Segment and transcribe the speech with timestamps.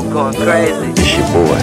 [0.00, 0.88] going crazy.
[0.96, 1.60] It's your boy.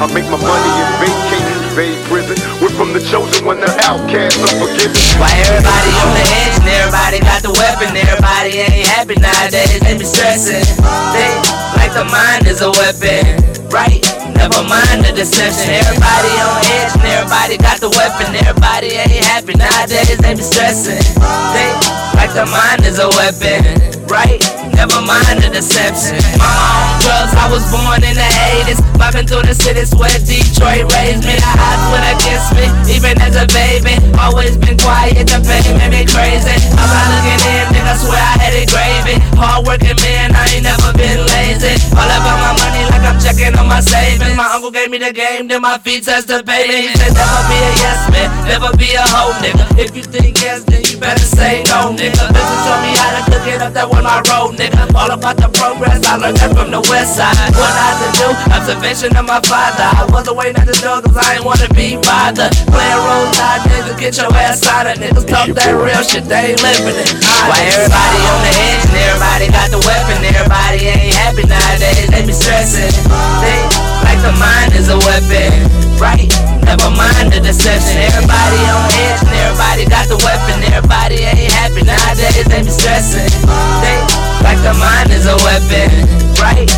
[0.00, 2.36] I make my money in vain cases, evade prison.
[2.62, 4.96] We're from the chosen one, the outcast, unforgiven.
[5.20, 7.92] Why everybody on the edge and everybody got the weapon?
[7.94, 10.64] Everybody ain't happy nowadays, they be stressing.
[11.12, 11.28] They
[11.76, 13.36] like the mind is a weapon,
[13.68, 14.00] right?
[14.42, 15.70] Never mind the deception.
[15.70, 18.34] Everybody on edge and everybody got the weapon.
[18.34, 20.98] Everybody ain't happy nowadays, they be stressing.
[21.54, 21.70] They
[22.18, 23.62] like the mind is a weapon,
[24.10, 24.42] right?
[24.74, 26.18] Never mind the deception.
[26.42, 28.30] Mama on drugs, I was born in the
[28.66, 28.82] 80s.
[28.98, 31.38] Mobbing through the city, sweat Detroit raised me.
[31.38, 33.94] The odds went against me, even as a baby.
[34.18, 36.50] Always been quiet, the pain made me crazy.
[36.74, 39.22] I'm not looking in, nigga, swear I had it gravy.
[39.38, 40.81] Hard working man, I ain't never
[44.36, 44.42] my.
[44.42, 46.90] My uncle gave me the game, then my feet touched the pavement.
[46.90, 49.64] He said, never be a yes man, never be a hoe nigga.
[49.78, 52.26] If you think yes, then you better say no, nigga.
[52.26, 54.82] Business show me how to cook it up, that was my road, nigga.
[54.98, 57.38] All about the progress, I learned that from the west side.
[57.54, 59.86] What I had to do, observation of my father.
[59.86, 62.50] I wasn't waiting at the door, cause I ain't wanna be bothered.
[62.66, 65.22] Playing roles nowadays to get your ass out of niggas.
[65.22, 67.14] Talk that real shit, they ain't living it.
[67.46, 70.18] Why everybody on the edge and everybody got the weapon?
[70.26, 72.90] Everybody ain't happy nowadays, they be stressing.
[75.12, 75.52] Weapon,
[76.00, 76.28] right?
[76.64, 78.00] Never mind the deception.
[78.00, 80.64] Everybody on edge and everybody got the weapon.
[80.72, 83.28] Everybody ain't happy nowadays, they be stressing.
[83.84, 83.96] They
[84.40, 85.92] like the mind is a weapon,
[86.40, 86.71] right?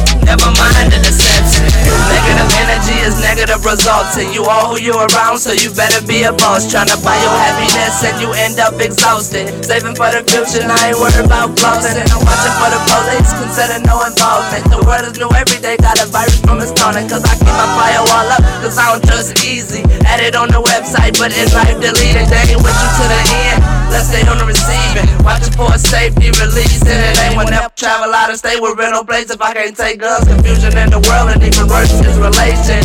[3.74, 6.70] Results, and you are who you around, so you better be a boss.
[6.70, 9.50] Tryna buy your happiness, and you end up exhausted.
[9.66, 11.98] Saving for the future, I ain't worried about flossing.
[11.98, 14.62] And I'm watching for the police, consider no involvement.
[14.70, 17.10] The world is new every day, got a virus from its dawning.
[17.10, 19.82] Cause I keep my firewall up, cause I don't trust easy.
[20.06, 22.30] Add it on the website, but in life deleted.
[22.30, 23.58] They ain't with you to the end.
[23.90, 25.10] Let's stay on the receiving.
[25.26, 26.82] Watching for a safety release.
[26.86, 29.34] And it ain't I travel out of state with rental plates.
[29.34, 32.83] If I can't take guns, confusion in the world, and even worse is relation.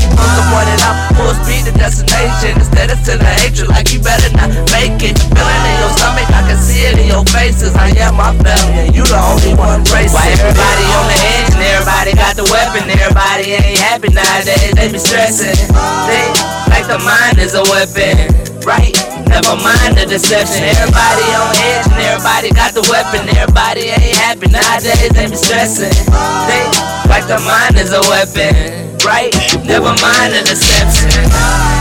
[7.50, 10.14] I am my family, and you the only one racing.
[10.14, 12.86] Why everybody on the edge and everybody got the weapon?
[12.86, 15.58] Everybody ain't happy nowadays, they be stressing.
[16.06, 16.30] They
[16.70, 18.30] like the mind is a weapon,
[18.62, 18.94] right?
[19.26, 20.62] Never mind the deception.
[20.62, 23.26] Everybody on edge and everybody got the weapon.
[23.34, 25.90] Everybody ain't happy nowadays, they be stressing.
[26.46, 26.62] They
[27.10, 29.34] like the mind is a weapon, right?
[29.66, 31.79] Never mind the deception.